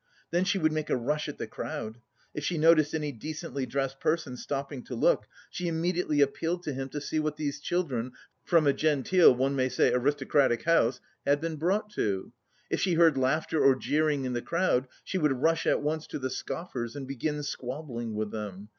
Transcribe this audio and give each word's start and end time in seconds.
Then 0.31 0.45
she 0.45 0.57
would 0.57 0.71
make 0.71 0.89
a 0.89 0.97
rush 0.97 1.29
at 1.29 1.37
the 1.37 1.45
crowd; 1.45 1.99
if 2.33 2.43
she 2.43 2.57
noticed 2.57 2.95
any 2.95 3.11
decently 3.11 3.67
dressed 3.67 3.99
person 3.99 4.35
stopping 4.35 4.81
to 4.85 4.95
look, 4.95 5.27
she 5.51 5.67
immediately 5.67 6.21
appealed 6.21 6.63
to 6.63 6.73
him 6.73 6.89
to 6.89 6.99
see 6.99 7.19
what 7.19 7.37
these 7.37 7.59
children 7.59 8.13
"from 8.43 8.65
a 8.65 8.73
genteel, 8.73 9.35
one 9.35 9.55
may 9.55 9.69
say 9.69 9.93
aristocratic, 9.93 10.63
house" 10.63 11.01
had 11.23 11.39
been 11.39 11.57
brought 11.57 11.91
to. 11.91 12.33
If 12.71 12.79
she 12.81 12.95
heard 12.95 13.15
laughter 13.15 13.63
or 13.63 13.75
jeering 13.75 14.25
in 14.25 14.33
the 14.33 14.41
crowd, 14.41 14.87
she 15.03 15.19
would 15.19 15.33
rush 15.43 15.67
at 15.67 15.83
once 15.83 16.07
at 16.15 16.19
the 16.19 16.31
scoffers 16.31 16.95
and 16.95 17.07
begin 17.07 17.43
squabbling 17.43 18.15
with 18.15 18.31
them. 18.31 18.69